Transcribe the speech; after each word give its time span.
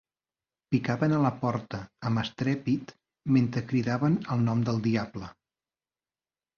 Picaven 0.75 1.13
a 1.17 1.19
la 1.25 1.31
porta 1.43 1.83
amb 2.11 2.23
estrèpit 2.23 2.97
mentre 3.39 3.65
cridaven 3.71 4.19
el 4.37 4.45
nom 4.51 4.69
del 4.71 4.85
diable. 4.93 5.33